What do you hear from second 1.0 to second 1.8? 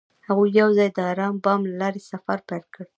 آرام بام له